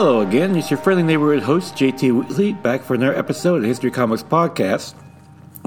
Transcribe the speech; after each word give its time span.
Hello 0.00 0.22
again, 0.22 0.56
it's 0.56 0.70
your 0.70 0.78
friendly 0.78 1.02
neighborhood 1.02 1.42
host, 1.42 1.74
JT 1.74 2.14
Wheatley, 2.14 2.54
back 2.54 2.82
for 2.82 2.94
another 2.94 3.14
episode 3.14 3.56
of 3.56 3.62
the 3.62 3.68
History 3.68 3.90
Comics 3.90 4.22
Podcast. 4.22 4.94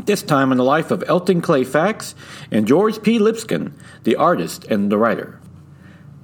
This 0.06 0.24
time 0.24 0.52
in 0.52 0.58
the 0.58 0.64
life 0.64 0.90
of 0.90 1.04
Elton 1.06 1.40
Clay 1.40 1.64
Fax 1.64 2.16
and 2.50 2.68
George 2.68 3.04
P. 3.04 3.20
Lipscomb, 3.20 3.76
the 4.06 4.16
artist 4.16 4.64
and 4.64 4.92
the 4.92 4.98
writer. 4.98 5.40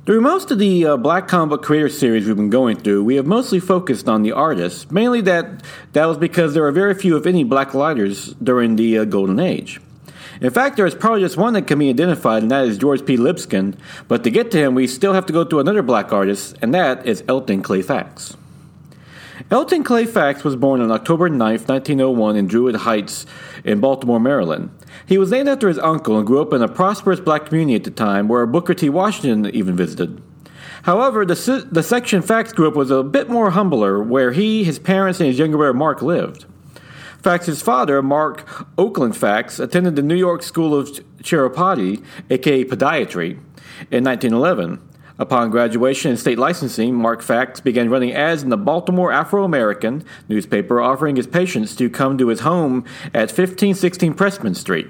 Through 0.08 0.22
most 0.22 0.50
of 0.50 0.58
the 0.58 0.88
uh, 0.88 0.98
Black 0.98 1.28
Comic 1.28 1.52
Book 1.52 1.64
Creator 1.64 1.90
series 1.90 2.26
we've 2.26 2.36
been 2.36 2.50
going 2.50 2.78
through, 2.78 3.04
we 3.04 3.14
have 3.14 3.28
mostly 3.28 3.60
focused 3.60 4.10
on 4.10 4.24
the 4.24 4.32
artists, 4.32 4.90
mainly 4.90 5.22
that 5.22 5.62
that 5.94 6.08
was 6.08 6.18
because 6.18 6.56
there 6.56 6.64
were 6.64 6.72
very 6.72 6.96
few, 6.96 7.16
if 7.16 7.28
any, 7.28 7.44
black 7.44 7.76
writers 7.76 8.34
during 8.42 8.76
the 8.76 8.98
uh, 8.98 9.06
Golden 9.06 9.40
Age. 9.40 9.80
In 10.42 10.52
fact, 10.52 10.78
there 10.78 10.86
is 10.86 10.96
probably 10.96 11.22
just 11.22 11.36
one 11.36 11.54
that 11.54 11.68
can 11.68 11.80
be 11.80 11.90
identified, 11.90 12.44
and 12.44 12.52
that 12.52 12.66
is 12.66 12.78
George 12.78 13.06
P. 13.06 13.18
Lipscomb. 13.18 13.76
But 14.08 14.24
to 14.24 14.32
get 14.32 14.52
to 14.52 14.58
him, 14.58 14.74
we 14.74 14.88
still 14.88 15.14
have 15.14 15.26
to 15.26 15.34
go 15.34 15.44
to 15.44 15.60
another 15.60 15.82
black 15.82 16.14
artist, 16.14 16.56
and 16.62 16.74
that 16.74 17.06
is 17.06 17.24
Elton 17.28 17.62
Clay 17.62 17.82
Fax. 17.82 18.38
Elton 19.52 19.84
Clay 19.84 20.06
Fax 20.06 20.44
was 20.44 20.56
born 20.56 20.80
on 20.80 20.92
October 20.92 21.28
9, 21.28 21.40
1901, 21.40 22.36
in 22.36 22.48
Druid 22.48 22.76
Heights 22.76 23.26
in 23.64 23.80
Baltimore, 23.80 24.20
Maryland. 24.20 24.70
He 25.06 25.18
was 25.18 25.32
named 25.32 25.50
after 25.50 25.68
his 25.68 25.80
uncle 25.80 26.18
and 26.18 26.28
grew 26.28 26.42
up 26.42 26.54
in 26.54 26.62
a 26.62 26.68
prosperous 26.68 27.20
black 27.20 27.48
community 27.48 27.76
at 27.76 27.84
the 27.84 27.92
time 27.92 28.28
where 28.28 28.46
Booker 28.46 28.74
T. 28.74 28.90
Washington 28.90 29.54
even 29.54 29.76
visited. 29.76 30.22
However, 30.84 31.26
the, 31.26 31.68
the 31.70 31.84
section 31.84 32.22
Fax 32.22 32.54
grew 32.54 32.68
up 32.68 32.76
was 32.76 32.92
a 32.92 33.04
bit 33.04 33.30
more 33.30 33.50
humbler, 33.52 34.02
where 34.02 34.32
he, 34.32 34.64
his 34.64 34.80
parents, 34.80 35.20
and 35.20 35.28
his 35.28 35.38
younger 35.38 35.58
brother 35.58 35.74
Mark 35.74 36.02
lived. 36.02 36.46
Fax's 37.22 37.62
father, 37.62 38.02
Mark 38.02 38.68
Oakland 38.78 39.16
Fax, 39.16 39.60
attended 39.60 39.96
the 39.96 40.02
New 40.02 40.16
York 40.16 40.42
School 40.42 40.74
of 40.74 40.90
Chiropody, 41.22 42.04
aka 42.30 42.64
podiatry, 42.64 43.32
in 43.92 44.04
1911. 44.04 44.82
Upon 45.18 45.50
graduation 45.50 46.12
and 46.12 46.20
state 46.20 46.40
licensing, 46.40 46.96
Mark 46.96 47.22
Fax 47.22 47.60
began 47.60 47.90
running 47.90 48.14
ads 48.14 48.42
in 48.42 48.50
the 48.50 48.58
Baltimore 48.58 49.12
Afro 49.12 49.44
American 49.44 50.06
newspaper, 50.30 50.80
offering 50.80 51.18
his 51.18 51.28
patients 51.28 51.76
to 51.76 51.90
come 51.90 52.18
to 52.18 52.30
his 52.30 52.40
home 52.40 52.86
at 53.08 53.28
1516 53.28 54.14
Presstman 54.14 54.56
Street. 54.56 54.88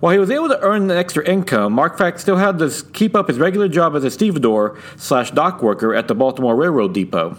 While 0.00 0.12
he 0.14 0.18
was 0.18 0.30
able 0.30 0.48
to 0.48 0.60
earn 0.60 0.90
an 0.90 0.96
extra 0.96 1.26
income, 1.28 1.74
Mark 1.74 1.98
Fax 1.98 2.22
still 2.22 2.36
had 2.36 2.58
to 2.60 2.70
keep 2.94 3.14
up 3.14 3.28
his 3.28 3.38
regular 3.38 3.68
job 3.68 3.94
as 3.94 4.04
a 4.04 4.10
stevedore 4.10 4.78
slash 4.96 5.32
dock 5.32 5.62
worker 5.62 5.94
at 5.94 6.08
the 6.08 6.14
Baltimore 6.14 6.56
Railroad 6.56 6.94
Depot 6.94 7.36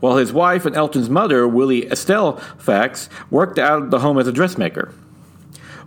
while 0.00 0.16
his 0.16 0.32
wife 0.32 0.66
and 0.66 0.76
Elton's 0.76 1.10
mother, 1.10 1.46
Willie 1.46 1.90
Estelle 1.90 2.36
Fax, 2.58 3.08
worked 3.30 3.58
out 3.58 3.82
of 3.82 3.90
the 3.90 4.00
home 4.00 4.18
as 4.18 4.26
a 4.26 4.32
dressmaker. 4.32 4.92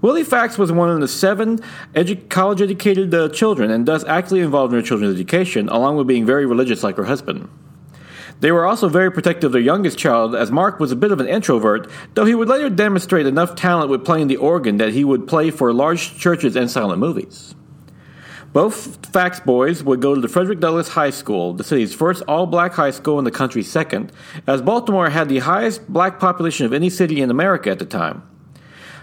Willie 0.01 0.23
Fax 0.23 0.57
was 0.57 0.71
one 0.71 0.89
of 0.89 0.99
the 1.01 1.07
seven 1.07 1.59
edu- 1.93 2.29
college 2.29 2.61
educated 2.61 3.13
uh, 3.13 3.27
children 3.29 3.69
and 3.69 3.85
thus 3.85 4.05
actively 4.05 4.39
involved 4.39 4.73
in 4.73 4.79
her 4.79 4.85
children's 4.85 5.15
education, 5.15 5.67
along 5.67 5.97
with 5.97 6.07
being 6.07 6.25
very 6.25 6.45
religious 6.45 6.83
like 6.83 6.95
her 6.95 7.03
husband. 7.03 7.49
They 8.39 8.53
were 8.53 8.65
also 8.65 8.87
very 8.87 9.11
protective 9.11 9.49
of 9.49 9.51
their 9.51 9.61
youngest 9.61 9.97
child, 9.97 10.33
as 10.33 10.51
Mark 10.51 10.79
was 10.79 10.93
a 10.93 10.95
bit 10.95 11.11
of 11.11 11.19
an 11.19 11.27
introvert, 11.27 11.89
though 12.13 12.23
he 12.23 12.35
would 12.35 12.47
later 12.47 12.69
demonstrate 12.69 13.25
enough 13.25 13.55
talent 13.55 13.89
with 13.89 14.05
playing 14.05 14.27
the 14.27 14.37
organ 14.37 14.77
that 14.77 14.93
he 14.93 15.03
would 15.03 15.27
play 15.27 15.51
for 15.51 15.73
large 15.73 16.17
churches 16.17 16.55
and 16.55 16.71
silent 16.71 16.99
movies. 16.99 17.53
Both 18.51 19.05
Fax 19.13 19.39
boys 19.39 19.83
would 19.83 20.01
go 20.01 20.15
to 20.15 20.21
the 20.21 20.27
Frederick 20.27 20.59
Douglass 20.59 20.89
High 20.89 21.11
School, 21.11 21.53
the 21.53 21.63
city's 21.63 21.93
first 21.93 22.23
all 22.27 22.47
black 22.47 22.73
high 22.73 22.89
school 22.89 23.19
and 23.19 23.27
the 23.27 23.31
country's 23.31 23.71
second, 23.71 24.11
as 24.47 24.61
Baltimore 24.63 25.11
had 25.11 25.29
the 25.29 25.39
highest 25.39 25.87
black 25.87 26.19
population 26.19 26.65
of 26.65 26.73
any 26.73 26.89
city 26.89 27.21
in 27.21 27.29
America 27.29 27.69
at 27.69 27.77
the 27.77 27.85
time. 27.85 28.23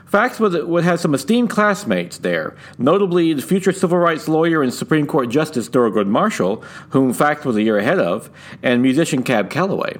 Fax 0.04 0.40
would, 0.40 0.66
would 0.66 0.84
have 0.84 0.98
some 0.98 1.14
esteemed 1.14 1.50
classmates 1.50 2.18
there, 2.18 2.56
notably 2.76 3.32
the 3.34 3.42
future 3.42 3.72
civil 3.72 3.98
rights 3.98 4.26
lawyer 4.26 4.62
and 4.62 4.74
Supreme 4.74 5.06
Court 5.06 5.28
Justice 5.28 5.68
Thurgood 5.68 6.06
Marshall, 6.08 6.62
whom 6.90 7.12
Fax 7.12 7.44
was 7.44 7.56
a 7.56 7.62
year 7.62 7.78
ahead 7.78 8.00
of, 8.00 8.30
and 8.62 8.82
musician 8.82 9.22
Cab 9.22 9.48
Calloway. 9.48 9.96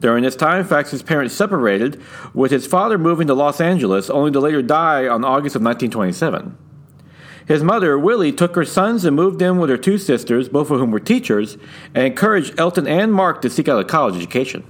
During 0.00 0.24
this 0.24 0.36
time, 0.36 0.64
Fax's 0.64 1.02
parents 1.02 1.34
separated, 1.34 2.00
with 2.32 2.50
his 2.50 2.66
father 2.66 2.96
moving 2.96 3.26
to 3.26 3.34
Los 3.34 3.60
Angeles, 3.60 4.08
only 4.08 4.32
to 4.32 4.40
later 4.40 4.62
die 4.62 5.06
on 5.06 5.24
August 5.24 5.56
of 5.56 5.62
1927. 5.62 6.56
His 7.46 7.62
mother, 7.62 7.98
Willie, 7.98 8.32
took 8.32 8.54
her 8.54 8.64
sons 8.64 9.04
and 9.04 9.16
moved 9.16 9.42
in 9.42 9.58
with 9.58 9.70
her 9.70 9.76
two 9.76 9.98
sisters, 9.98 10.48
both 10.48 10.70
of 10.70 10.78
whom 10.78 10.90
were 10.90 11.00
teachers, 11.00 11.56
and 11.94 12.06
encouraged 12.06 12.58
Elton 12.58 12.86
and 12.86 13.12
Mark 13.12 13.42
to 13.42 13.50
seek 13.50 13.68
out 13.68 13.80
a 13.80 13.84
college 13.84 14.16
education. 14.16 14.64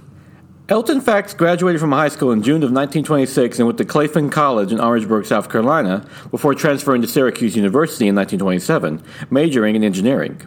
Elton 0.69 1.01
Fax 1.01 1.33
graduated 1.33 1.81
from 1.81 1.91
high 1.91 2.07
school 2.07 2.31
in 2.31 2.43
June 2.43 2.63
of 2.63 2.71
1926 2.71 3.59
and 3.59 3.67
went 3.67 3.77
to 3.77 3.83
Claflin 3.83 4.29
College 4.29 4.71
in 4.71 4.79
Orangeburg, 4.79 5.25
South 5.25 5.49
Carolina, 5.49 6.07
before 6.29 6.55
transferring 6.55 7.01
to 7.01 7.09
Syracuse 7.09 7.57
University 7.57 8.07
in 8.07 8.15
1927, 8.15 9.03
majoring 9.29 9.75
in 9.75 9.83
engineering. 9.83 10.41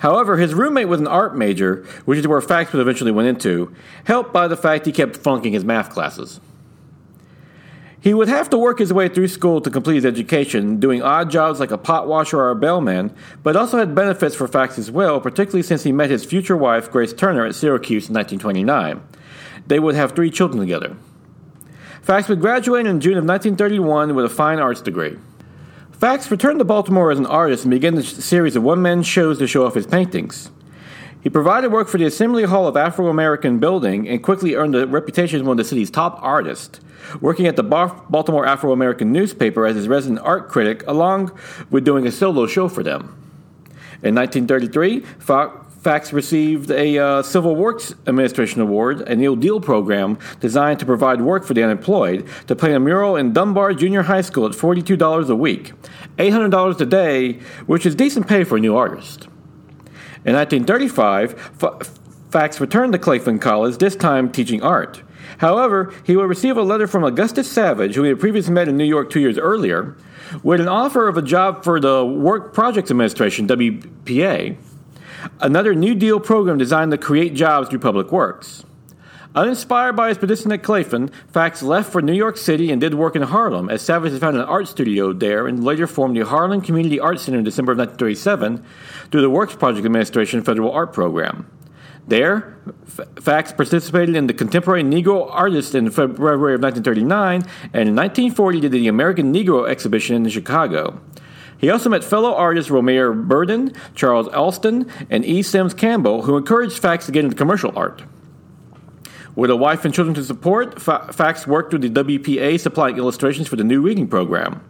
However, 0.00 0.36
his 0.36 0.52
roommate 0.52 0.88
was 0.88 1.00
an 1.00 1.06
art 1.06 1.34
major, 1.34 1.86
which 2.04 2.18
is 2.18 2.28
where 2.28 2.42
Fax 2.42 2.74
eventually 2.74 3.10
went 3.10 3.28
into, 3.28 3.74
helped 4.04 4.34
by 4.34 4.48
the 4.48 4.56
fact 4.56 4.84
he 4.84 4.92
kept 4.92 5.16
flunking 5.16 5.54
his 5.54 5.64
math 5.64 5.88
classes. 5.88 6.40
He 8.04 8.12
would 8.12 8.28
have 8.28 8.50
to 8.50 8.58
work 8.58 8.80
his 8.80 8.92
way 8.92 9.08
through 9.08 9.28
school 9.28 9.62
to 9.62 9.70
complete 9.70 9.94
his 9.94 10.04
education, 10.04 10.78
doing 10.78 11.00
odd 11.00 11.30
jobs 11.30 11.58
like 11.58 11.70
a 11.70 11.78
pot 11.78 12.06
washer 12.06 12.38
or 12.38 12.50
a 12.50 12.54
bellman, 12.54 13.16
but 13.42 13.56
also 13.56 13.78
had 13.78 13.94
benefits 13.94 14.36
for 14.36 14.46
Fax 14.46 14.78
as 14.78 14.90
well, 14.90 15.22
particularly 15.22 15.62
since 15.62 15.84
he 15.84 15.90
met 15.90 16.10
his 16.10 16.22
future 16.22 16.54
wife, 16.54 16.90
Grace 16.90 17.14
Turner, 17.14 17.46
at 17.46 17.54
Syracuse 17.54 18.10
in 18.10 18.14
1929. 18.14 19.00
They 19.68 19.80
would 19.80 19.94
have 19.94 20.12
three 20.12 20.30
children 20.30 20.60
together. 20.60 20.98
Fax 22.02 22.28
would 22.28 22.42
graduate 22.42 22.84
in 22.84 23.00
June 23.00 23.16
of 23.16 23.24
1931 23.24 24.14
with 24.14 24.26
a 24.26 24.28
fine 24.28 24.58
arts 24.58 24.82
degree. 24.82 25.16
Fax 25.92 26.30
returned 26.30 26.58
to 26.58 26.66
Baltimore 26.66 27.10
as 27.10 27.18
an 27.18 27.24
artist 27.24 27.64
and 27.64 27.70
began 27.70 27.96
a 27.96 28.02
series 28.02 28.54
of 28.54 28.62
one 28.62 28.82
man 28.82 29.02
shows 29.02 29.38
to 29.38 29.46
show 29.46 29.64
off 29.64 29.72
his 29.72 29.86
paintings. 29.86 30.50
He 31.22 31.30
provided 31.30 31.72
work 31.72 31.88
for 31.88 31.96
the 31.96 32.04
Assembly 32.04 32.44
Hall 32.44 32.66
of 32.66 32.76
Afro 32.76 33.08
American 33.08 33.60
Building 33.60 34.06
and 34.06 34.22
quickly 34.22 34.56
earned 34.56 34.76
a 34.76 34.86
reputation 34.86 35.40
as 35.40 35.42
one 35.42 35.52
of 35.52 35.64
the 35.64 35.64
city's 35.64 35.90
top 35.90 36.18
artists 36.20 36.80
working 37.20 37.46
at 37.46 37.56
the 37.56 37.62
Baltimore 37.62 38.46
Afro 38.46 38.72
American 38.72 39.12
newspaper 39.12 39.66
as 39.66 39.76
his 39.76 39.88
resident 39.88 40.20
art 40.20 40.48
critic, 40.48 40.82
along 40.86 41.36
with 41.70 41.84
doing 41.84 42.06
a 42.06 42.12
solo 42.12 42.46
show 42.46 42.68
for 42.68 42.82
them. 42.82 43.20
In 44.02 44.14
1933, 44.14 45.00
Fax 45.84 46.14
received 46.14 46.70
a 46.70 46.98
uh, 46.98 47.22
Civil 47.22 47.56
Works 47.56 47.94
Administration 48.06 48.62
Award, 48.62 49.02
a 49.02 49.14
New 49.14 49.36
Deal 49.36 49.60
program 49.60 50.18
designed 50.40 50.80
to 50.80 50.86
provide 50.86 51.20
work 51.20 51.44
for 51.44 51.52
the 51.52 51.62
unemployed, 51.62 52.26
to 52.46 52.56
paint 52.56 52.74
a 52.74 52.80
mural 52.80 53.16
in 53.16 53.32
Dunbar 53.32 53.74
Junior 53.74 54.02
High 54.02 54.22
School 54.22 54.46
at 54.46 54.52
$42 54.52 55.28
a 55.28 55.34
week, 55.34 55.72
$800 56.16 56.80
a 56.80 56.86
day, 56.86 57.34
which 57.66 57.84
is 57.84 57.94
decent 57.94 58.26
pay 58.26 58.44
for 58.44 58.56
a 58.56 58.60
new 58.60 58.74
artist. 58.74 59.28
In 60.24 60.34
1935, 60.34 61.52
Fax 62.30 62.60
returned 62.60 62.92
to 62.94 62.98
Claflin 62.98 63.38
College, 63.38 63.76
this 63.76 63.94
time 63.94 64.32
teaching 64.32 64.60
art. 64.60 65.03
However, 65.38 65.92
he 66.04 66.16
will 66.16 66.26
receive 66.26 66.56
a 66.56 66.62
letter 66.62 66.86
from 66.86 67.04
Augustus 67.04 67.50
Savage, 67.50 67.94
who 67.94 68.02
he 68.02 68.08
had 68.10 68.20
previously 68.20 68.52
met 68.52 68.68
in 68.68 68.76
New 68.76 68.84
York 68.84 69.10
two 69.10 69.20
years 69.20 69.38
earlier, 69.38 69.96
with 70.42 70.60
an 70.60 70.68
offer 70.68 71.08
of 71.08 71.16
a 71.16 71.22
job 71.22 71.64
for 71.64 71.80
the 71.80 72.04
Work 72.04 72.54
Projects 72.54 72.90
Administration, 72.90 73.46
WPA, 73.46 74.56
another 75.40 75.74
New 75.74 75.94
Deal 75.94 76.20
program 76.20 76.58
designed 76.58 76.90
to 76.90 76.98
create 76.98 77.34
jobs 77.34 77.68
through 77.68 77.78
public 77.80 78.12
works. 78.12 78.64
Uninspired 79.34 79.96
by 79.96 80.10
his 80.10 80.18
position 80.18 80.52
at 80.52 80.62
Claflin, 80.62 81.10
Fax 81.32 81.60
left 81.60 81.90
for 81.90 82.00
New 82.00 82.12
York 82.12 82.36
City 82.36 82.70
and 82.70 82.80
did 82.80 82.94
work 82.94 83.16
in 83.16 83.22
Harlem, 83.22 83.68
as 83.68 83.82
Savage 83.82 84.12
had 84.12 84.20
found 84.20 84.36
an 84.36 84.44
art 84.44 84.68
studio 84.68 85.12
there 85.12 85.48
and 85.48 85.64
later 85.64 85.88
formed 85.88 86.16
the 86.16 86.24
Harlem 86.24 86.60
Community 86.60 87.00
Art 87.00 87.18
Center 87.18 87.38
in 87.38 87.44
December 87.44 87.72
of 87.72 87.78
1937 87.78 88.64
through 89.10 89.20
the 89.20 89.30
Works 89.30 89.56
Project 89.56 89.84
Administration 89.84 90.44
Federal 90.44 90.70
Art 90.70 90.92
Program. 90.92 91.50
There, 92.06 92.58
Fax 93.16 93.52
participated 93.52 94.14
in 94.14 94.26
the 94.26 94.34
Contemporary 94.34 94.82
Negro 94.82 95.26
Artist 95.30 95.74
in 95.74 95.90
February 95.90 96.54
of 96.54 96.60
1939, 96.60 97.42
and 97.72 97.88
in 97.88 97.96
1940 97.96 98.60
did 98.60 98.72
the 98.72 98.88
American 98.88 99.32
Negro 99.32 99.68
exhibition 99.68 100.16
in 100.16 100.28
Chicago. 100.28 101.00
He 101.56 101.70
also 101.70 101.88
met 101.88 102.04
fellow 102.04 102.34
artists 102.34 102.70
Romare 102.70 103.26
Bearden, 103.26 103.74
Charles 103.94 104.28
Alston, 104.28 104.90
and 105.08 105.24
E. 105.24 105.40
Sims 105.42 105.72
Campbell, 105.72 106.22
who 106.22 106.36
encouraged 106.36 106.78
Fax 106.78 107.06
to 107.06 107.12
get 107.12 107.24
into 107.24 107.36
commercial 107.36 107.72
art. 107.74 108.02
With 109.34 109.50
a 109.50 109.56
wife 109.56 109.84
and 109.86 109.94
children 109.94 110.14
to 110.16 110.24
support, 110.24 110.80
Fax 110.80 111.46
worked 111.46 111.72
with 111.72 111.82
the 111.82 111.88
WPA 111.88 112.60
supplying 112.60 112.98
illustrations 112.98 113.48
for 113.48 113.56
the 113.56 113.64
new 113.64 113.80
reading 113.80 114.08
program. 114.08 114.62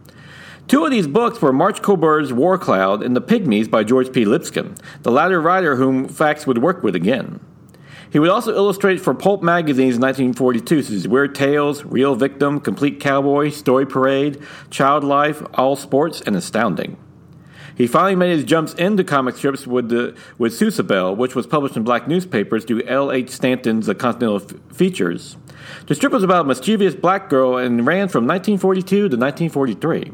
Two 0.67 0.83
of 0.83 0.89
these 0.89 1.05
books 1.05 1.41
were 1.43 1.53
March 1.53 1.83
Cobur's 1.83 2.33
War 2.33 2.57
Cloud 2.57 3.03
and 3.03 3.15
The 3.15 3.21
Pygmies 3.21 3.69
by 3.69 3.83
George 3.83 4.11
P. 4.11 4.25
Lipscomb, 4.25 4.73
the 5.03 5.11
latter 5.11 5.39
writer 5.39 5.75
whom 5.75 6.07
Fax 6.07 6.47
would 6.47 6.57
work 6.57 6.81
with 6.81 6.95
again. 6.95 7.39
He 8.09 8.17
would 8.17 8.31
also 8.31 8.55
illustrate 8.55 8.99
for 8.99 9.13
pulp 9.13 9.43
magazines 9.43 9.97
in 9.97 10.01
1942, 10.01 10.81
such 10.81 10.95
as 10.95 11.07
Weird 11.07 11.35
Tales, 11.35 11.83
Real 11.83 12.15
Victim, 12.15 12.59
Complete 12.59 12.99
Cowboy, 12.99 13.49
Story 13.49 13.85
Parade, 13.85 14.41
Child 14.71 15.03
Life, 15.03 15.43
All 15.53 15.75
Sports, 15.75 16.21
and 16.21 16.35
Astounding. 16.35 16.97
He 17.75 17.85
finally 17.85 18.15
made 18.15 18.31
his 18.31 18.43
jumps 18.43 18.73
into 18.73 19.03
comic 19.03 19.35
strips 19.35 19.67
with 19.67 19.89
the 19.89 20.15
with 20.39 20.53
Susabelle, 20.53 21.15
which 21.15 21.35
was 21.35 21.45
published 21.45 21.75
in 21.75 21.83
black 21.83 22.07
newspapers 22.07 22.65
through 22.65 22.83
L. 22.87 23.11
H. 23.11 23.29
Stanton's 23.29 23.87
Continental 23.87 24.37
F- 24.37 24.75
Features. 24.75 25.35
The 25.85 25.93
strip 25.93 26.13
was 26.13 26.23
about 26.23 26.45
a 26.45 26.47
mischievous 26.47 26.95
black 26.95 27.29
girl 27.29 27.57
and 27.57 27.85
ran 27.85 28.07
from 28.07 28.25
1942 28.25 29.09
to 29.09 29.17
1943. 29.17 30.11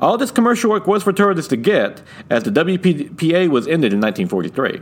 All 0.00 0.16
this 0.16 0.30
commercial 0.30 0.70
work 0.70 0.86
was 0.86 1.02
for 1.02 1.12
tourists 1.12 1.48
to 1.48 1.56
get, 1.56 2.02
as 2.30 2.44
the 2.44 2.50
WPA 2.50 3.48
was 3.48 3.66
ended 3.66 3.92
in 3.92 4.00
1943. 4.00 4.80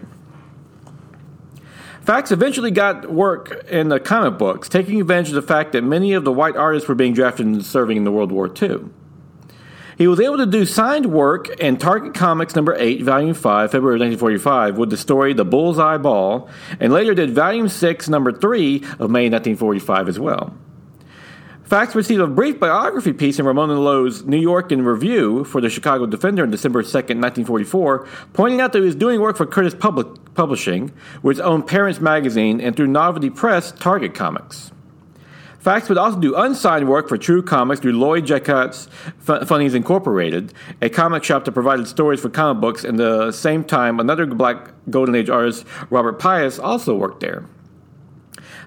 Fax 2.02 2.30
eventually 2.30 2.70
got 2.70 3.12
work 3.12 3.66
in 3.68 3.88
the 3.88 4.00
comic 4.00 4.38
books, 4.38 4.68
taking 4.68 5.00
advantage 5.00 5.28
of 5.28 5.34
the 5.34 5.42
fact 5.42 5.72
that 5.72 5.82
many 5.82 6.14
of 6.14 6.24
the 6.24 6.32
white 6.32 6.56
artists 6.56 6.88
were 6.88 6.94
being 6.94 7.12
drafted 7.12 7.46
and 7.46 7.64
serving 7.64 7.96
in 7.96 8.04
the 8.04 8.12
World 8.12 8.32
War 8.32 8.50
II. 8.50 8.84
He 9.98 10.06
was 10.06 10.20
able 10.20 10.36
to 10.36 10.46
do 10.46 10.64
signed 10.64 11.06
work 11.06 11.48
in 11.58 11.76
Target 11.76 12.14
Comics 12.14 12.54
number 12.54 12.74
8, 12.78 13.02
volume 13.02 13.34
5, 13.34 13.72
February 13.72 13.98
1945, 13.98 14.78
with 14.78 14.90
the 14.90 14.96
story 14.96 15.32
The 15.32 15.44
Bullseye 15.44 15.98
Ball, 15.98 16.48
and 16.78 16.92
later 16.92 17.14
did 17.14 17.34
volume 17.34 17.68
6, 17.68 18.08
number 18.08 18.30
3 18.30 18.76
of 18.76 19.10
May 19.10 19.28
1945 19.28 20.08
as 20.08 20.18
well. 20.20 20.54
Fax 21.68 21.94
received 21.94 22.22
a 22.22 22.26
brief 22.26 22.58
biography 22.58 23.12
piece 23.12 23.38
in 23.38 23.44
Ramona 23.44 23.78
Lowe's 23.78 24.24
New 24.24 24.38
York 24.38 24.72
in 24.72 24.86
Review 24.86 25.44
for 25.44 25.60
the 25.60 25.68
Chicago 25.68 26.06
Defender 26.06 26.42
on 26.42 26.50
December 26.50 26.82
2, 26.82 26.86
1944, 26.88 28.08
pointing 28.32 28.62
out 28.62 28.72
that 28.72 28.78
he 28.78 28.86
was 28.86 28.94
doing 28.94 29.20
work 29.20 29.36
for 29.36 29.44
Curtis 29.44 29.74
Public 29.74 30.06
Publishing, 30.32 30.90
which 31.20 31.38
owned 31.40 31.66
Parents 31.66 32.00
Magazine, 32.00 32.58
and 32.58 32.74
through 32.74 32.86
Novelty 32.86 33.28
Press, 33.28 33.70
Target 33.72 34.14
Comics. 34.14 34.72
Fax 35.58 35.90
would 35.90 35.98
also 35.98 36.18
do 36.18 36.34
unsigned 36.34 36.88
work 36.88 37.06
for 37.06 37.18
True 37.18 37.42
Comics 37.42 37.82
through 37.82 37.98
Lloyd 37.98 38.24
Jacquet's 38.24 38.88
Funnies 39.20 39.74
Incorporated, 39.74 40.54
a 40.80 40.88
comic 40.88 41.22
shop 41.22 41.44
that 41.44 41.52
provided 41.52 41.86
stories 41.86 42.20
for 42.20 42.30
comic 42.30 42.62
books, 42.62 42.82
and 42.82 42.98
at 42.98 43.26
the 43.26 43.30
same 43.30 43.62
time, 43.62 44.00
another 44.00 44.24
black 44.24 44.70
Golden 44.88 45.14
Age 45.14 45.28
artist, 45.28 45.66
Robert 45.90 46.18
Pious, 46.18 46.58
also 46.58 46.94
worked 46.94 47.20
there. 47.20 47.44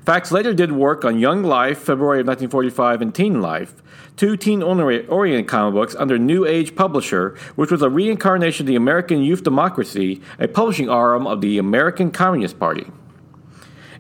Fax 0.05 0.31
later 0.31 0.53
did 0.53 0.71
work 0.71 1.05
on 1.05 1.19
Young 1.19 1.43
Life, 1.43 1.77
February 1.77 2.21
of 2.21 2.27
1945, 2.27 3.01
and 3.01 3.13
Teen 3.13 3.39
Life, 3.39 3.83
two 4.17 4.35
teen 4.35 4.63
oriented 4.63 5.47
comic 5.47 5.75
books 5.75 5.95
under 5.95 6.17
New 6.17 6.45
Age 6.45 6.75
Publisher, 6.75 7.37
which 7.55 7.69
was 7.69 7.83
a 7.83 7.89
reincarnation 7.89 8.63
of 8.63 8.67
the 8.67 8.75
American 8.75 9.21
Youth 9.21 9.43
Democracy, 9.43 10.19
a 10.39 10.47
publishing 10.47 10.89
arm 10.89 11.27
of 11.27 11.41
the 11.41 11.59
American 11.59 12.09
Communist 12.09 12.57
Party. 12.57 12.87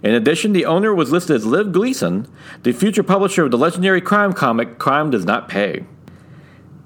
In 0.01 0.15
addition, 0.15 0.53
the 0.53 0.65
owner 0.65 0.91
was 0.95 1.11
listed 1.11 1.35
as 1.35 1.45
Lev 1.45 1.71
Gleason, 1.71 2.27
the 2.63 2.71
future 2.71 3.03
publisher 3.03 3.45
of 3.45 3.51
the 3.51 3.57
legendary 3.57 4.01
crime 4.01 4.33
comic 4.33 4.79
Crime 4.79 5.11
Does 5.11 5.25
Not 5.25 5.47
Pay. 5.47 5.85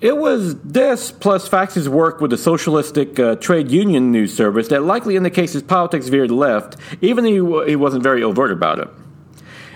It 0.01 0.17
was 0.17 0.59
this, 0.59 1.13
plus 1.13 1.47
Fax's 1.47 1.87
work 1.87 2.19
with 2.19 2.31
the 2.31 2.37
socialistic 2.37 3.17
uh, 3.17 3.37
trade 3.37 3.71
union 3.71 4.11
news 4.11 4.35
service, 4.35 4.67
that 4.67 4.83
likely 4.83 5.15
indicates 5.15 5.53
his 5.53 5.63
politics 5.63 6.09
veered 6.09 6.31
left, 6.31 6.75
even 6.99 7.23
though 7.23 7.61
he, 7.63 7.69
he 7.71 7.75
wasn't 7.77 8.03
very 8.03 8.21
overt 8.21 8.51
about 8.51 8.79
it. 8.79 8.89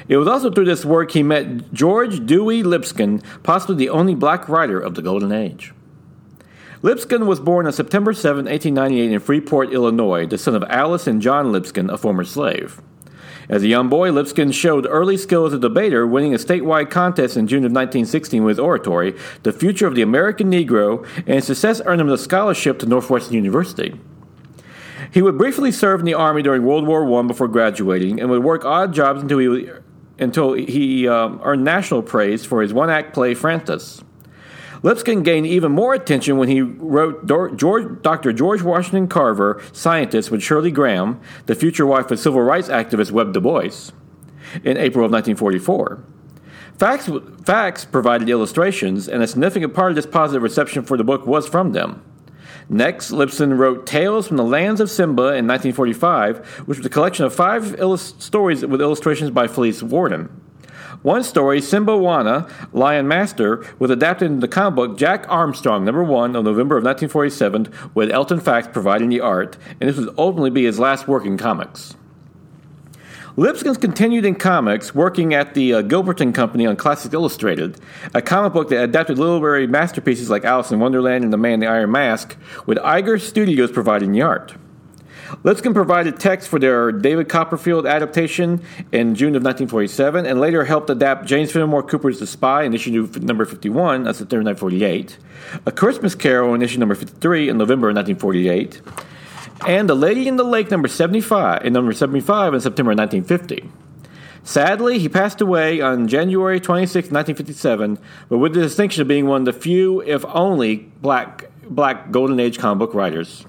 It 0.10 0.18
was 0.18 0.28
also 0.28 0.50
through 0.50 0.66
this 0.66 0.84
work 0.84 1.12
he 1.12 1.22
met 1.22 1.72
George 1.72 2.26
Dewey 2.26 2.64
Lipscomb, 2.64 3.22
possibly 3.44 3.76
the 3.76 3.90
only 3.90 4.16
black 4.16 4.50
writer 4.50 4.80
of 4.80 4.96
the 4.96 5.04
Golden 5.04 5.32
Age. 5.32 5.72
Lipscomb 6.82 7.28
was 7.28 7.40
born 7.40 7.68
on 7.68 7.74
September 7.74 8.12
7, 8.12 8.46
1898, 8.46 9.12
in 9.12 9.20
Freeport, 9.20 9.72
Illinois, 9.72 10.26
the 10.26 10.40
son 10.40 10.56
of 10.56 10.64
Alice 10.68 11.06
and 11.06 11.22
John 11.22 11.52
Lipscomb, 11.52 11.92
a 11.92 11.98
former 11.98 12.24
slave. 12.24 12.82
As 13.50 13.62
a 13.62 13.68
young 13.68 13.88
boy, 13.88 14.12
Lipscomb 14.12 14.52
showed 14.52 14.88
early 14.90 15.16
skill 15.16 15.46
as 15.46 15.54
a 15.54 15.60
debater, 15.60 16.08
winning 16.08 16.34
a 16.34 16.38
statewide 16.38 16.90
contest 16.90 17.38
in 17.38 17.48
June 17.48 17.64
of 17.64 17.72
1916 17.72 18.44
with 18.44 18.58
his 18.58 18.60
oratory, 18.60 19.16
The 19.44 19.54
Future 19.54 19.86
of 19.86 19.94
the 19.94 20.02
American 20.02 20.52
Negro, 20.52 21.06
and 21.28 21.44
success 21.44 21.82
earned 21.86 22.02
him 22.02 22.10
a 22.10 22.18
scholarship 22.18 22.80
to 22.80 22.88
Northwestern 22.88 23.36
University. 23.36 24.00
He 25.12 25.22
would 25.22 25.38
briefly 25.38 25.72
serve 25.72 26.00
in 26.00 26.06
the 26.06 26.14
Army 26.16 26.42
during 26.42 26.64
World 26.64 26.88
War 26.88 27.20
I 27.20 27.28
before 27.28 27.48
graduating 27.48 28.20
and 28.20 28.30
would 28.30 28.44
work 28.44 28.66
odd 28.66 28.94
jobs 28.94 29.22
until 29.22 29.40
he 29.40 29.70
until 30.20 30.54
he 30.54 31.08
um, 31.08 31.40
earned 31.44 31.64
national 31.64 32.04
praise 32.04 32.46
for 32.46 32.62
his 32.62 32.74
one 32.74 32.90
act 32.90 33.14
play 33.14 33.34
Francis. 33.34 34.04
Lipscomb 34.82 35.24
gained 35.24 35.46
even 35.46 35.74
more 35.74 35.94
attention 35.94 36.38
when 36.38 36.48
he 36.48 36.62
wrote 36.62 37.26
George, 37.58 38.02
Dr. 38.02 38.32
George 38.32 38.62
Washington 38.62 39.08
Carver, 39.08 39.62
Scientist, 39.74 40.32
with 40.32 40.42
Shirley 40.42 40.72
Graham, 40.72 41.20
the 41.48 41.56
future 41.56 41.86
wife 41.86 42.10
of 42.12 42.20
civil 42.20 42.42
rights 42.42 42.70
activist 42.70 43.12
Webb 43.12 43.34
Du 43.34 43.42
Bois, 43.42 43.92
in 44.64 44.78
April 44.78 45.06
of 45.06 45.12
1944. 45.12 46.04
Facts, 46.78 47.10
Fax 47.44 47.84
provided 47.84 48.30
illustrations, 48.30 49.10
and 49.10 49.22
a 49.22 49.28
significant 49.28 49.74
part 49.74 49.92
of 49.92 49.98
this 49.98 50.06
positive 50.06 50.42
reception 50.42 50.84
for 50.84 50.96
the 50.96 51.04
book 51.04 51.28
was 51.28 51.46
from 51.46 51.74
them. 51.74 52.02
Next, 52.70 53.12
Lipscomb 53.12 53.58
wrote 53.58 53.86
Tales 53.86 54.28
from 54.28 54.38
the 54.38 54.44
Lands 54.44 54.80
of 54.80 54.90
Simba 54.90 55.34
in 55.34 55.48
1945, 55.48 56.46
which 56.66 56.78
was 56.78 56.86
a 56.86 56.90
collection 56.90 57.26
of 57.26 57.34
five 57.34 57.80
illust- 57.80 58.22
stories 58.22 58.66
with 58.66 58.82
illustrations 58.82 59.32
by 59.32 59.48
Felice 59.48 59.82
Warden. 59.82 60.30
One 61.02 61.24
story, 61.24 61.62
Simba 61.62 61.94
Wana, 61.94 62.52
Lion 62.74 63.08
Master, 63.08 63.66
was 63.80 63.90
adapted 63.90 64.30
into 64.30 64.42
the 64.42 64.50
comic 64.50 64.76
book 64.76 64.98
Jack 64.98 65.26
Armstrong, 65.30 65.86
number 65.86 66.04
one, 66.04 66.36
of 66.36 66.44
November 66.44 66.76
of 66.76 66.84
1947, 66.84 67.72
with 67.94 68.12
Elton 68.12 68.42
Fax 68.42 68.68
providing 68.68 69.08
the 69.08 69.22
art, 69.22 69.58
and 69.80 69.90
this 69.90 69.98
would 69.98 70.14
ultimately 70.18 70.50
be 70.50 70.66
his 70.66 70.78
last 70.78 71.08
work 71.08 71.26
in 71.26 71.38
comics. 71.38 71.96
Lipscomb 73.36 73.76
continued 73.76 74.26
in 74.26 74.36
comics, 74.36 74.96
working 74.96 75.34
at 75.34 75.54
the 75.54 75.76
uh, 75.76 75.82
Gilberton 75.84 76.34
Company 76.34 76.66
on 76.66 76.76
Classics 76.76 77.14
Illustrated, 77.14 77.80
a 78.14 78.22
comic 78.22 78.54
book 78.54 78.70
that 78.70 78.84
adapted 78.84 79.20
literary 79.20 79.68
masterpieces 79.68 80.30
like 80.30 80.44
Alice 80.44 80.72
in 80.72 80.80
Wonderland 80.80 81.24
and 81.24 81.32
The 81.32 81.38
Man 81.38 81.54
in 81.54 81.60
the 81.60 81.68
Iron 81.68 81.92
Mask, 81.92 82.36
with 82.66 82.78
Iger 82.80 83.22
Studios 83.22 83.72
providing 83.72 84.12
the 84.12 84.22
art. 84.22 84.56
Lipscomb 85.44 85.76
provided 85.76 86.20
text 86.20 86.50
for 86.50 86.58
their 86.58 86.92
David 86.92 87.30
Copperfield 87.30 87.86
adaptation 87.86 88.64
in 88.92 89.14
June 89.14 89.36
of 89.36 89.44
1947 89.44 90.26
and 90.26 90.40
later 90.40 90.66
helped 90.66 90.90
adapt 90.90 91.28
James 91.28 91.52
Fenimore 91.52 91.84
Cooper's 91.84 92.20
The 92.20 92.26
Spy 92.26 92.64
in 92.64 92.74
issue 92.74 93.08
number 93.22 93.46
51 93.46 94.08
on 94.08 94.14
September 94.16 94.44
1948, 94.44 95.18
A 95.68 95.72
Christmas 95.72 96.16
Carol 96.16 96.56
in 96.56 96.64
issue 96.64 96.80
number 96.80 96.96
53 96.96 97.50
in 97.50 97.60
November 97.60 97.90
of 97.90 97.96
1948, 97.96 98.82
and 99.66 99.90
The 99.90 99.96
Lady 99.96 100.28
in 100.28 100.38
the 100.38 100.44
Lake 100.44 100.72
number 100.72 100.88
75 100.88 101.66
in 101.66 101.74
number 101.74 101.94
75 101.94 102.54
in 102.54 102.62
September 102.62 102.92
1950. 102.92 103.70
Sadly, 104.44 105.00
he 105.00 105.10
passed 105.10 105.42
away 105.42 105.82
on 105.82 106.08
January 106.08 106.60
26, 106.60 107.12
1957, 107.12 108.00
but 108.30 108.38
with 108.38 108.54
the 108.54 108.62
distinction 108.62 109.02
of 109.02 109.08
being 109.08 109.28
one 109.28 109.42
of 109.42 109.46
the 109.46 109.54
few, 109.54 110.02
if 110.02 110.26
only, 110.26 110.78
black 111.02 111.46
black 111.64 112.10
golden 112.10 112.40
age 112.40 112.58
comic 112.58 112.80
book 112.80 112.94
writers. 112.94 113.46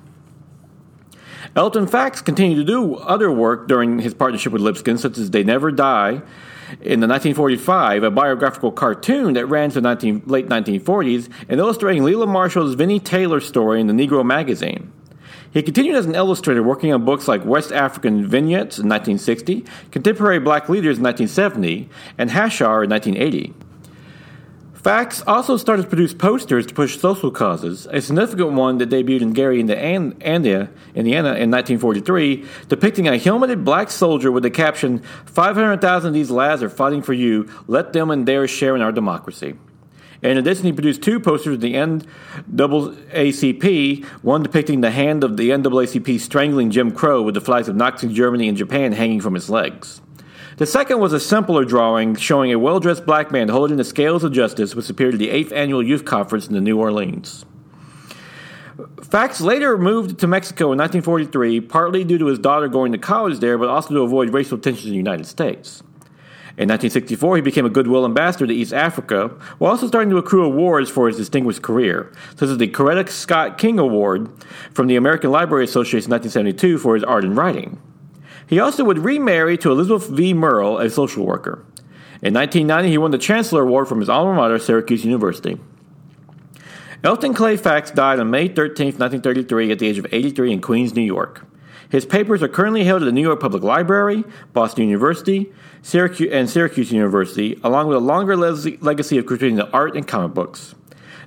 Elton 1.56 1.86
Fax 1.86 2.20
continued 2.20 2.56
to 2.56 2.64
do 2.64 2.96
other 2.96 3.32
work 3.32 3.66
during 3.66 3.98
his 3.98 4.14
partnership 4.14 4.52
with 4.52 4.62
Lipscomb, 4.62 4.98
such 4.98 5.18
as 5.18 5.30
They 5.30 5.42
Never 5.42 5.72
Die, 5.72 6.22
in 6.82 7.00
the 7.00 7.08
1945, 7.08 8.04
a 8.04 8.10
biographical 8.10 8.70
cartoon 8.70 9.32
that 9.34 9.46
ran 9.46 9.70
to 9.70 9.76
the 9.76 9.80
19, 9.80 10.22
late 10.26 10.48
1940s, 10.48 11.28
and 11.48 11.58
illustrating 11.58 12.04
Lela 12.04 12.26
Marshall's 12.26 12.74
Vinnie 12.74 13.00
Taylor 13.00 13.40
story 13.40 13.80
in 13.80 13.88
the 13.88 13.92
Negro 13.92 14.24
magazine. 14.24 14.92
He 15.52 15.62
continued 15.62 15.96
as 15.96 16.06
an 16.06 16.14
illustrator, 16.14 16.62
working 16.62 16.92
on 16.92 17.04
books 17.04 17.26
like 17.26 17.44
West 17.44 17.72
African 17.72 18.26
Vignettes 18.26 18.78
in 18.78 18.88
1960, 18.88 19.64
Contemporary 19.90 20.38
Black 20.38 20.68
Leaders 20.68 20.98
in 20.98 21.04
1970, 21.04 21.88
and 22.16 22.30
Hashar 22.30 22.84
in 22.84 22.90
1980. 22.90 23.54
Fax 24.74 25.22
also 25.26 25.58
started 25.58 25.82
to 25.82 25.88
produce 25.88 26.14
posters 26.14 26.64
to 26.64 26.72
push 26.72 26.98
social 26.98 27.30
causes, 27.30 27.86
a 27.90 28.00
significant 28.00 28.52
one 28.52 28.78
that 28.78 28.88
debuted 28.88 29.20
in 29.20 29.32
Gary, 29.34 29.60
Indiana, 29.60 30.70
Indiana 30.94 31.34
in 31.34 31.50
1943, 31.50 32.46
depicting 32.68 33.06
a 33.06 33.18
helmeted 33.18 33.62
black 33.62 33.90
soldier 33.90 34.32
with 34.32 34.42
the 34.42 34.50
caption, 34.50 35.02
500,000 35.26 36.08
of 36.08 36.14
these 36.14 36.30
lads 36.30 36.62
are 36.62 36.70
fighting 36.70 37.02
for 37.02 37.12
you, 37.12 37.46
let 37.66 37.92
them 37.92 38.10
and 38.10 38.24
theirs 38.24 38.50
share 38.50 38.74
in 38.74 38.80
our 38.80 38.92
democracy. 38.92 39.54
In 40.22 40.36
addition, 40.36 40.66
he 40.66 40.72
produced 40.72 41.00
two 41.02 41.18
posters 41.18 41.54
of 41.54 41.60
the 41.60 41.74
NAACP, 41.74 42.54
one 44.22 44.42
depicting 44.42 44.82
the 44.82 44.90
hand 44.90 45.24
of 45.24 45.38
the 45.38 45.48
NAACP 45.50 46.20
strangling 46.20 46.70
Jim 46.70 46.92
Crow 46.92 47.22
with 47.22 47.34
the 47.34 47.40
flags 47.40 47.68
of 47.68 47.76
Nazi 47.76 48.12
Germany 48.12 48.48
and 48.48 48.56
Japan 48.56 48.92
hanging 48.92 49.20
from 49.20 49.34
his 49.34 49.48
legs. 49.48 50.02
The 50.58 50.66
second 50.66 51.00
was 51.00 51.14
a 51.14 51.20
simpler 51.20 51.64
drawing 51.64 52.16
showing 52.16 52.52
a 52.52 52.58
well 52.58 52.80
dressed 52.80 53.06
black 53.06 53.32
man 53.32 53.48
holding 53.48 53.78
the 53.78 53.84
scales 53.84 54.22
of 54.22 54.32
justice, 54.32 54.74
which 54.74 54.90
appeared 54.90 55.14
at 55.14 55.18
the 55.18 55.30
8th 55.30 55.52
Annual 55.52 55.84
Youth 55.84 56.04
Conference 56.04 56.48
in 56.48 56.62
New 56.62 56.78
Orleans. 56.78 57.46
Fax 59.02 59.40
later 59.40 59.78
moved 59.78 60.18
to 60.20 60.26
Mexico 60.26 60.72
in 60.72 60.78
1943, 60.78 61.62
partly 61.62 62.04
due 62.04 62.18
to 62.18 62.26
his 62.26 62.38
daughter 62.38 62.68
going 62.68 62.92
to 62.92 62.98
college 62.98 63.38
there, 63.38 63.56
but 63.56 63.70
also 63.70 63.94
to 63.94 64.00
avoid 64.02 64.34
racial 64.34 64.58
tensions 64.58 64.84
in 64.84 64.90
the 64.90 64.96
United 64.96 65.26
States. 65.26 65.82
In 66.60 66.68
1964, 66.68 67.36
he 67.36 67.40
became 67.40 67.64
a 67.64 67.70
Goodwill 67.70 68.04
ambassador 68.04 68.46
to 68.46 68.52
East 68.52 68.74
Africa, 68.74 69.28
while 69.56 69.70
also 69.70 69.86
starting 69.86 70.10
to 70.10 70.18
accrue 70.18 70.44
awards 70.44 70.90
for 70.90 71.06
his 71.06 71.16
distinguished 71.16 71.62
career, 71.62 72.12
such 72.36 72.50
as 72.50 72.58
the 72.58 72.68
Coretta 72.68 73.08
Scott 73.08 73.56
King 73.56 73.78
Award 73.78 74.28
from 74.74 74.86
the 74.86 74.96
American 74.96 75.30
Library 75.30 75.64
Association 75.64 76.12
in 76.12 76.20
1972 76.20 76.76
for 76.76 76.96
his 76.96 77.04
art 77.04 77.24
and 77.24 77.34
writing. 77.34 77.80
He 78.46 78.60
also 78.60 78.84
would 78.84 78.98
remarry 78.98 79.56
to 79.56 79.72
Elizabeth 79.72 80.10
V. 80.10 80.34
Merle, 80.34 80.76
a 80.76 80.90
social 80.90 81.24
worker. 81.24 81.64
In 82.20 82.34
1990, 82.34 82.90
he 82.90 82.98
won 82.98 83.10
the 83.10 83.16
Chancellor 83.16 83.62
Award 83.62 83.88
from 83.88 84.00
his 84.00 84.10
alma 84.10 84.34
mater, 84.34 84.58
Syracuse 84.58 85.02
University. 85.02 85.58
Elton 87.02 87.32
Clay 87.32 87.56
Fax 87.56 87.90
died 87.90 88.20
on 88.20 88.28
May 88.28 88.48
13, 88.48 88.98
1933, 88.98 89.72
at 89.72 89.78
the 89.78 89.86
age 89.86 89.96
of 89.96 90.06
83 90.12 90.52
in 90.52 90.60
Queens, 90.60 90.94
New 90.94 91.00
York. 91.00 91.46
His 91.90 92.06
papers 92.06 92.42
are 92.42 92.48
currently 92.48 92.84
held 92.84 93.02
at 93.02 93.06
the 93.06 93.12
New 93.12 93.20
York 93.20 93.40
Public 93.40 93.64
Library, 93.64 94.24
Boston 94.52 94.84
University, 94.84 95.52
Syracuse, 95.82 96.30
and 96.32 96.48
Syracuse 96.48 96.92
University, 96.92 97.58
along 97.64 97.88
with 97.88 97.96
a 97.96 98.00
longer 98.00 98.36
legacy 98.36 99.18
of 99.18 99.26
contributing 99.26 99.56
to 99.56 99.68
art 99.72 99.96
and 99.96 100.06
comic 100.06 100.32
books. 100.32 100.76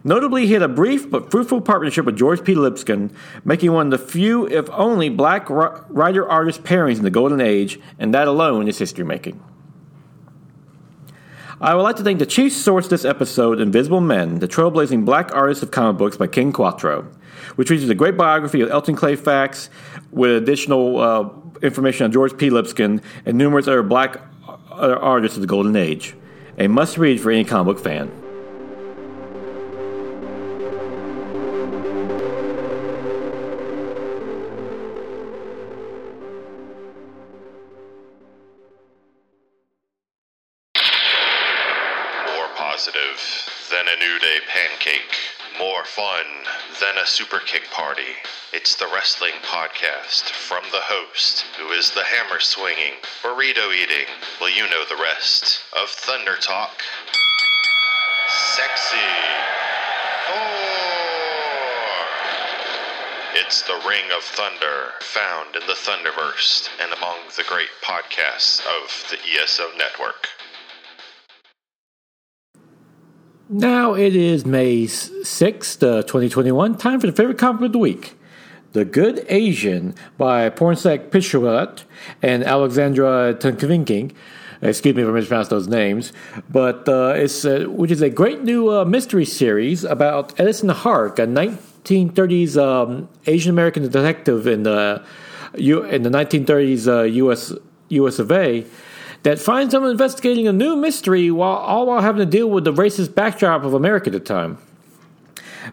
Notably, 0.05 0.47
he 0.47 0.53
had 0.53 0.61
a 0.61 0.67
brief 0.67 1.09
but 1.09 1.31
fruitful 1.31 1.61
partnership 1.61 2.05
with 2.05 2.17
George 2.17 2.43
P. 2.43 2.55
Lipscomb, 2.55 3.11
making 3.43 3.73
one 3.73 3.91
of 3.93 3.99
the 3.99 4.05
few, 4.05 4.47
if 4.47 4.69
only, 4.71 5.09
black 5.09 5.49
writer 5.49 6.27
artist 6.27 6.63
pairings 6.63 6.97
in 6.97 7.03
the 7.03 7.09
Golden 7.09 7.41
Age, 7.41 7.79
and 7.99 8.13
that 8.13 8.27
alone 8.27 8.67
is 8.67 8.77
history 8.77 9.03
making. 9.05 9.41
I 11.63 11.75
would 11.75 11.83
like 11.83 11.95
to 11.95 12.03
thank 12.03 12.19
the 12.19 12.25
chief 12.25 12.51
source 12.51 12.89
this 12.89 13.05
episode, 13.05 13.61
Invisible 13.61 14.01
Men, 14.01 14.39
the 14.39 14.49
trailblazing 14.49 15.05
black 15.05 15.33
artist 15.33 15.63
of 15.63 15.71
comic 15.71 15.97
books 15.97 16.17
by 16.17 16.27
Ken 16.27 16.51
Quattro, 16.51 17.09
which 17.55 17.69
features 17.69 17.87
a 17.87 17.95
great 17.95 18.17
biography 18.17 18.59
of 18.59 18.69
Elton 18.69 18.97
Clay 18.97 19.15
Fax 19.15 19.69
with 20.11 20.31
additional 20.31 20.99
uh, 20.99 21.29
information 21.61 22.03
on 22.03 22.11
George 22.11 22.37
P. 22.37 22.49
Lipscomb 22.49 22.99
and 23.25 23.37
numerous 23.37 23.69
other 23.69 23.81
black 23.81 24.17
uh, 24.45 24.97
artists 24.99 25.37
of 25.37 25.41
the 25.41 25.47
Golden 25.47 25.77
Age. 25.77 26.17
A 26.57 26.67
must 26.67 26.97
read 26.97 27.21
for 27.21 27.31
any 27.31 27.45
comic 27.45 27.77
book 27.77 27.81
fan. 27.81 28.11
Than 46.79 46.97
a 46.97 47.05
super 47.05 47.39
kick 47.39 47.69
party. 47.71 48.15
It's 48.53 48.75
the 48.75 48.87
wrestling 48.93 49.33
podcast 49.43 50.31
from 50.31 50.63
the 50.71 50.81
host, 50.81 51.45
who 51.59 51.71
is 51.71 51.91
the 51.91 52.03
hammer 52.03 52.39
swinging, 52.39 52.93
burrito 53.21 53.73
eating, 53.73 54.07
well, 54.39 54.49
you 54.49 54.63
know 54.69 54.85
the 54.87 55.01
rest, 55.01 55.61
of 55.73 55.89
Thunder 55.89 56.35
Talk. 56.37 56.81
Sexy. 58.55 58.97
It's 63.35 63.63
the 63.63 63.81
Ring 63.87 64.05
of 64.15 64.23
Thunder, 64.23 64.93
found 65.01 65.55
in 65.55 65.67
the 65.67 65.73
Thunderverse 65.73 66.69
and 66.81 66.93
among 66.93 67.17
the 67.35 67.43
great 67.43 67.69
podcasts 67.83 68.59
of 68.61 69.09
the 69.09 69.17
ESO 69.17 69.75
network. 69.77 70.29
Now 73.53 73.93
it 73.93 74.15
is 74.15 74.47
May 74.47 74.85
6th, 74.85 75.83
uh, 75.83 76.01
2021. 76.01 76.75
Time 76.75 76.99
for 76.99 77.05
the 77.05 77.13
favorite 77.13 77.37
comic 77.37 77.61
of 77.61 77.71
the 77.71 77.77
week. 77.77 78.17
The 78.71 78.83
Good 78.83 79.27
Asian 79.29 79.93
by 80.17 80.49
Pornsak 80.49 81.11
Pichowat 81.11 81.83
and 82.23 82.43
Alexandra 82.43 83.35
Tunkavinking. 83.35 84.11
Excuse 84.63 84.95
me 84.95 85.03
if 85.03 85.31
I 85.31 85.43
those 85.43 85.67
names. 85.67 86.13
But 86.49 86.89
uh, 86.89 87.13
it's 87.15 87.45
uh, 87.45 87.65
which 87.67 87.91
is 87.91 88.01
a 88.01 88.09
great 88.09 88.41
new 88.41 88.71
uh, 88.71 88.85
mystery 88.85 89.25
series 89.25 89.83
about 89.83 90.33
Edison 90.39 90.69
Hark, 90.69 91.19
a 91.19 91.27
1930s 91.27 92.57
um, 92.57 93.07
Asian 93.27 93.51
American 93.51 93.83
detective 93.83 94.47
in 94.47 94.63
the 94.63 95.05
in 95.53 96.01
the 96.01 96.09
1930s 96.09 97.13
U.S. 97.13 97.53
U.S. 97.89 98.17
of 98.17 98.31
A 98.31 98.65
that 99.23 99.39
finds 99.39 99.73
them 99.73 99.83
investigating 99.85 100.47
a 100.47 100.53
new 100.53 100.75
mystery 100.75 101.31
while 101.31 101.57
all 101.57 101.87
while 101.87 102.01
having 102.01 102.19
to 102.19 102.25
deal 102.25 102.49
with 102.49 102.63
the 102.65 102.73
racist 102.73 103.15
backdrop 103.15 103.63
of 103.63 103.73
America 103.73 104.07
at 104.07 104.13
the 104.13 104.19
time. 104.19 104.57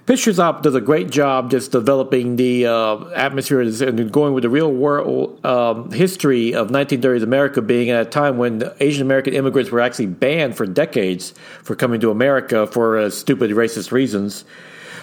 Bishop 0.07 0.63
does 0.63 0.75
a 0.77 0.81
great 0.81 1.11
job 1.11 1.51
just 1.51 1.73
developing 1.73 2.37
the 2.37 2.67
uh, 2.67 3.05
atmosphere 3.09 3.61
and 3.61 4.13
going 4.13 4.35
with 4.35 4.43
the 4.43 4.49
real 4.49 4.73
world 4.73 5.45
um, 5.45 5.91
history 5.91 6.55
of 6.55 6.69
1930s 6.69 7.25
America 7.25 7.61
being 7.61 7.91
at 7.91 8.07
a 8.07 8.09
time 8.09 8.39
when 8.39 8.71
Asian 8.79 9.03
American 9.03 9.35
immigrants 9.35 9.73
were 9.73 9.81
actually 9.81 10.07
banned 10.07 10.57
for 10.57 10.65
decades 10.65 11.35
for 11.65 11.75
coming 11.75 12.01
to 12.01 12.11
America 12.11 12.69
for 12.69 12.99
uh, 12.99 13.11
stupid 13.11 13.51
racist 13.51 13.91
reasons. 13.91 14.45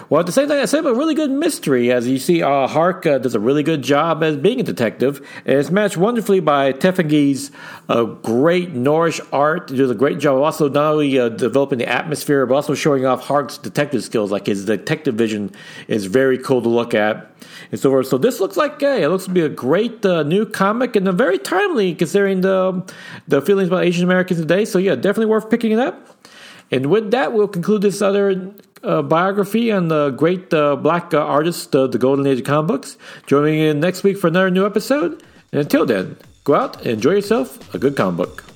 Well, 0.10 0.22
at 0.22 0.26
the 0.26 0.32
same 0.32 0.48
time, 0.48 0.62
I 0.62 0.66
said 0.66 0.86
a 0.86 0.94
really 0.94 1.16
good 1.16 1.32
mystery. 1.32 1.92
As 1.92 2.08
you 2.08 2.18
see, 2.18 2.42
uh, 2.42 2.68
Hark 2.68 3.06
uh, 3.06 3.18
does 3.18 3.36
a 3.36 3.42
really 3.42 3.62
good 3.62 3.82
job 3.82 4.24
as 4.24 4.38
being 4.38 4.62
a 4.62 4.64
detective, 4.64 5.18
and 5.46 5.60
it's 5.60 5.70
matched 5.70 5.98
wonderfully 5.98 6.40
by 6.40 6.72
Tefenkgi's 6.72 7.52
uh, 7.90 8.06
great 8.06 8.72
Norse 8.72 9.20
art. 9.34 9.70
He 9.70 9.76
does 9.76 9.92
a 9.92 9.96
great 9.96 10.20
job 10.20 10.42
also 10.42 10.70
not 10.70 10.94
only 10.94 11.20
uh, 11.20 11.28
developing 11.28 11.80
the 11.80 11.90
atmosphere, 11.90 12.46
but 12.46 12.56
also 12.56 12.74
showing 12.74 13.06
off 13.06 13.26
Hark's 13.26 13.58
detective 13.58 14.02
skills. 14.02 14.32
Like 14.32 14.46
his 14.46 14.64
detective 14.64 15.16
vision 15.16 15.52
is 15.90 16.06
very 16.06 16.38
cool 16.38 16.62
to 16.62 16.70
look 16.70 16.94
at, 16.94 17.30
and 17.72 17.80
so. 17.80 18.02
So 18.04 18.18
this 18.18 18.40
looks 18.40 18.56
like 18.56 18.80
hey, 18.80 19.04
it 19.04 19.10
looks 19.10 19.26
to 19.26 19.32
be 19.32 19.42
a 19.42 19.50
great 19.50 20.06
uh, 20.06 20.24
new 20.24 20.46
comic 20.46 20.96
and 20.96 21.06
a 21.08 21.12
very 21.12 21.38
timely 21.38 21.94
considering 21.94 22.42
the 22.42 22.90
the 23.28 23.42
feelings 23.42 23.68
about 23.68 23.84
Asian 23.84 24.06
Americans 24.06 24.40
today. 24.40 24.64
So 24.64 24.78
yeah, 24.78 24.96
definitely 24.96 25.26
worth 25.26 25.50
picking 25.50 25.72
it 25.72 25.80
up. 25.80 26.16
And 26.72 26.88
with 26.88 27.12
that, 27.12 27.34
we'll 27.34 27.48
conclude 27.48 27.82
this 27.82 28.02
other 28.02 28.54
uh, 28.88 29.02
biography 29.02 29.72
on 29.72 29.90
the 29.90 30.12
great 30.12 30.54
uh, 30.54 30.76
black 30.76 31.14
uh, 31.14 31.20
artist, 31.20 31.76
uh, 31.76 31.88
the 31.88 31.98
Golden 31.98 32.26
Age 32.26 32.40
of 32.40 32.46
comic 32.46 32.68
books. 32.68 32.98
Join 33.28 33.46
me 33.46 33.68
in 33.68 33.80
next 33.80 34.04
week 34.04 34.18
for 34.18 34.28
another 34.28 34.50
new 34.50 34.66
episode. 34.66 35.24
And 35.52 35.62
until 35.62 35.86
then, 35.86 36.18
go 36.44 36.56
out 36.56 36.78
and 36.78 36.88
enjoy 36.88 37.12
yourself 37.12 37.74
a 37.76 37.80
good 37.80 37.96
comic 37.96 38.18
book. 38.18 38.47